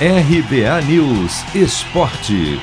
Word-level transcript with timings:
RBA 0.00 0.82
News 0.88 1.54
Esporte. 1.54 2.58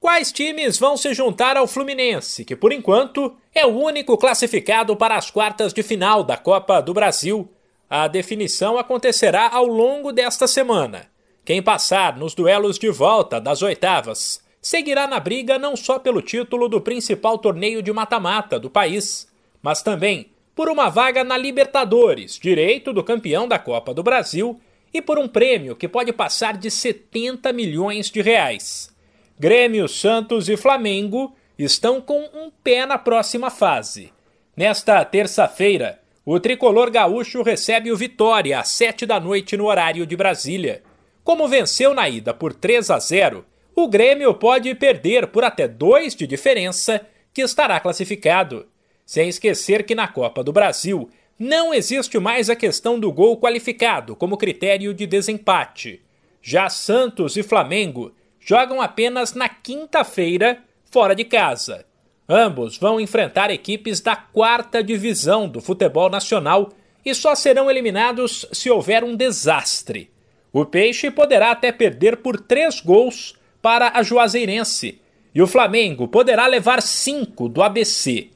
Quais 0.00 0.32
times 0.32 0.76
vão 0.76 0.96
se 0.96 1.14
juntar 1.14 1.56
ao 1.56 1.68
Fluminense, 1.68 2.44
que 2.44 2.56
por 2.56 2.72
enquanto 2.72 3.36
é 3.54 3.64
o 3.64 3.78
único 3.78 4.18
classificado 4.18 4.96
para 4.96 5.14
as 5.14 5.30
quartas 5.30 5.72
de 5.72 5.84
final 5.84 6.24
da 6.24 6.36
Copa 6.36 6.80
do 6.82 6.92
Brasil? 6.92 7.48
A 7.88 8.08
definição 8.08 8.76
acontecerá 8.76 9.48
ao 9.52 9.66
longo 9.66 10.10
desta 10.10 10.48
semana. 10.48 11.06
Quem 11.44 11.62
passar 11.62 12.18
nos 12.18 12.34
duelos 12.34 12.76
de 12.76 12.90
volta 12.90 13.40
das 13.40 13.62
oitavas 13.62 14.42
seguirá 14.60 15.06
na 15.06 15.20
briga 15.20 15.60
não 15.60 15.76
só 15.76 15.96
pelo 15.96 16.20
título 16.20 16.68
do 16.68 16.80
principal 16.80 17.38
torneio 17.38 17.80
de 17.80 17.92
mata-mata 17.92 18.58
do 18.58 18.68
país, 18.68 19.28
mas 19.62 19.80
também 19.80 20.32
por 20.60 20.68
uma 20.68 20.90
vaga 20.90 21.24
na 21.24 21.38
Libertadores, 21.38 22.38
direito 22.38 22.92
do 22.92 23.02
campeão 23.02 23.48
da 23.48 23.58
Copa 23.58 23.94
do 23.94 24.02
Brasil, 24.02 24.60
e 24.92 25.00
por 25.00 25.18
um 25.18 25.26
prêmio 25.26 25.74
que 25.74 25.88
pode 25.88 26.12
passar 26.12 26.58
de 26.58 26.70
70 26.70 27.50
milhões 27.50 28.10
de 28.10 28.20
reais. 28.20 28.94
Grêmio, 29.38 29.88
Santos 29.88 30.50
e 30.50 30.58
Flamengo 30.58 31.34
estão 31.58 31.98
com 31.98 32.20
um 32.34 32.50
pé 32.62 32.84
na 32.84 32.98
próxima 32.98 33.48
fase. 33.48 34.12
Nesta 34.54 35.02
terça-feira, 35.02 35.98
o 36.26 36.38
tricolor 36.38 36.90
gaúcho 36.90 37.40
recebe 37.40 37.90
o 37.90 37.96
Vitória 37.96 38.60
às 38.60 38.68
7 38.68 39.06
da 39.06 39.18
noite 39.18 39.56
no 39.56 39.64
horário 39.64 40.04
de 40.04 40.14
Brasília. 40.14 40.82
Como 41.24 41.48
venceu 41.48 41.94
na 41.94 42.06
ida 42.06 42.34
por 42.34 42.52
3 42.52 42.90
a 42.90 42.98
0, 42.98 43.46
o 43.74 43.88
Grêmio 43.88 44.34
pode 44.34 44.74
perder 44.74 45.28
por 45.28 45.42
até 45.42 45.66
dois 45.66 46.14
de 46.14 46.26
diferença, 46.26 47.00
que 47.32 47.40
estará 47.40 47.80
classificado. 47.80 48.66
Sem 49.10 49.28
esquecer 49.28 49.82
que 49.82 49.92
na 49.92 50.06
Copa 50.06 50.40
do 50.40 50.52
Brasil 50.52 51.10
não 51.36 51.74
existe 51.74 52.16
mais 52.20 52.48
a 52.48 52.54
questão 52.54 52.96
do 52.96 53.10
gol 53.10 53.40
qualificado 53.40 54.14
como 54.14 54.36
critério 54.36 54.94
de 54.94 55.04
desempate. 55.04 56.00
Já 56.40 56.68
Santos 56.68 57.36
e 57.36 57.42
Flamengo 57.42 58.14
jogam 58.38 58.80
apenas 58.80 59.34
na 59.34 59.48
quinta-feira, 59.48 60.62
fora 60.84 61.12
de 61.12 61.24
casa. 61.24 61.84
Ambos 62.28 62.78
vão 62.78 63.00
enfrentar 63.00 63.50
equipes 63.50 64.00
da 64.00 64.14
quarta 64.14 64.80
divisão 64.80 65.48
do 65.48 65.60
futebol 65.60 66.08
nacional 66.08 66.70
e 67.04 67.12
só 67.12 67.34
serão 67.34 67.68
eliminados 67.68 68.46
se 68.52 68.70
houver 68.70 69.02
um 69.02 69.16
desastre. 69.16 70.08
O 70.52 70.64
Peixe 70.64 71.10
poderá 71.10 71.50
até 71.50 71.72
perder 71.72 72.18
por 72.18 72.38
três 72.38 72.78
gols 72.80 73.34
para 73.60 73.90
a 73.92 74.04
Juazeirense 74.04 75.00
e 75.34 75.42
o 75.42 75.48
Flamengo 75.48 76.06
poderá 76.06 76.46
levar 76.46 76.80
cinco 76.80 77.48
do 77.48 77.60
ABC. 77.60 78.30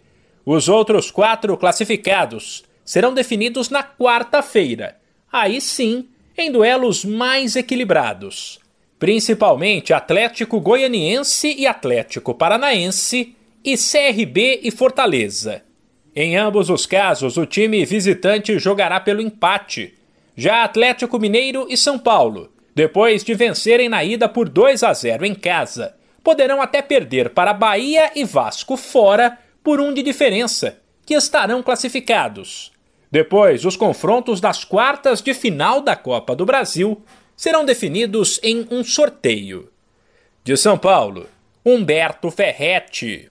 Os 0.46 0.68
outros 0.68 1.10
quatro 1.10 1.56
classificados 1.56 2.64
serão 2.84 3.14
definidos 3.14 3.70
na 3.70 3.82
quarta-feira, 3.82 4.96
aí 5.32 5.60
sim, 5.60 6.06
em 6.36 6.50
duelos 6.52 7.04
mais 7.04 7.56
equilibrados. 7.56 8.60
Principalmente 8.98 9.92
Atlético 9.92 10.60
Goianiense 10.60 11.54
e 11.56 11.66
Atlético 11.66 12.34
Paranaense 12.34 13.34
e 13.64 13.76
CRB 13.76 14.60
e 14.62 14.70
Fortaleza. 14.70 15.62
Em 16.14 16.36
ambos 16.36 16.68
os 16.68 16.84
casos, 16.86 17.36
o 17.36 17.46
time 17.46 17.84
visitante 17.84 18.58
jogará 18.58 19.00
pelo 19.00 19.20
empate. 19.20 19.94
Já 20.36 20.62
Atlético 20.62 21.18
Mineiro 21.18 21.66
e 21.70 21.76
São 21.76 21.98
Paulo, 21.98 22.52
depois 22.74 23.24
de 23.24 23.34
vencerem 23.34 23.88
na 23.88 24.04
ida 24.04 24.28
por 24.28 24.48
2 24.48 24.82
a 24.82 24.92
0 24.92 25.24
em 25.24 25.34
casa, 25.34 25.94
poderão 26.22 26.60
até 26.60 26.82
perder 26.82 27.30
para 27.30 27.52
Bahia 27.52 28.12
e 28.14 28.24
Vasco 28.24 28.76
fora 28.76 29.38
por 29.64 29.80
um 29.80 29.94
de 29.94 30.02
diferença, 30.02 30.78
que 31.06 31.14
estarão 31.14 31.62
classificados. 31.62 32.70
Depois, 33.10 33.64
os 33.64 33.76
confrontos 33.76 34.40
das 34.40 34.62
quartas 34.62 35.22
de 35.22 35.32
final 35.32 35.80
da 35.80 35.96
Copa 35.96 36.36
do 36.36 36.44
Brasil 36.44 37.02
serão 37.34 37.64
definidos 37.64 38.38
em 38.42 38.66
um 38.70 38.84
sorteio. 38.84 39.70
De 40.44 40.56
São 40.56 40.76
Paulo, 40.76 41.26
Humberto 41.64 42.30
Ferretti. 42.30 43.30